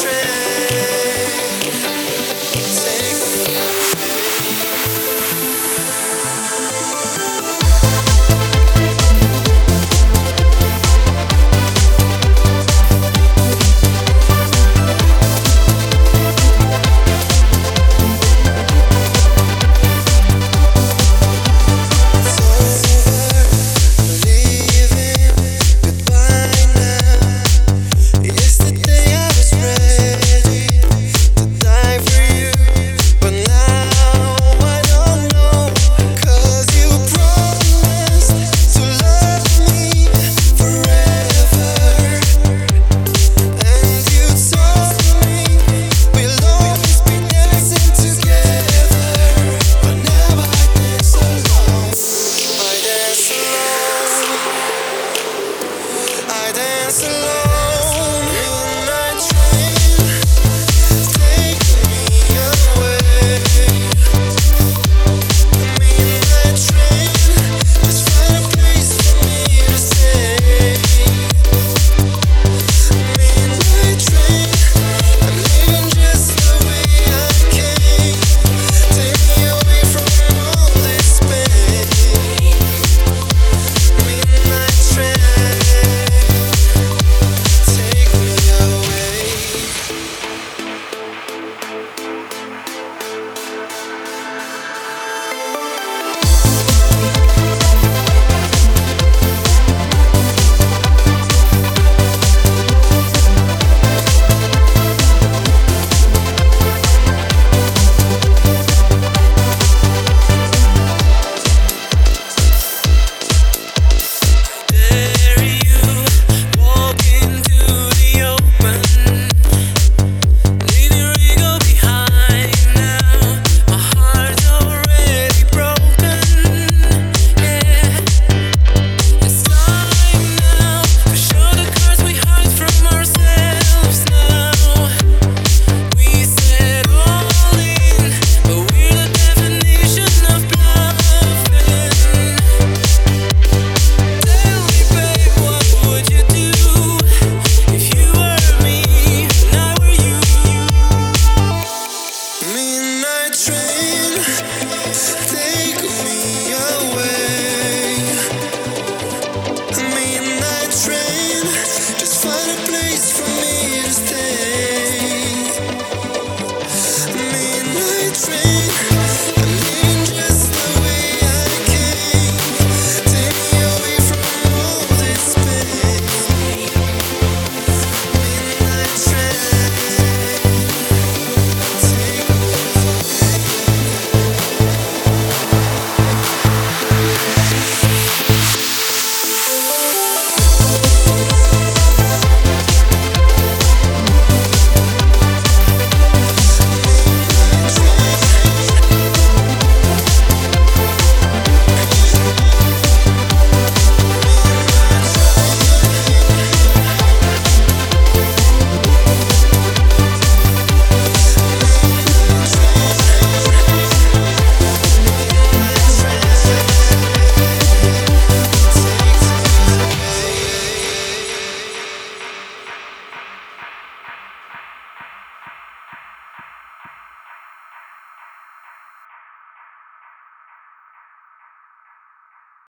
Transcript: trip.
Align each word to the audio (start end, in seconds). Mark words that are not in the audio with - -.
trip. 0.00 0.31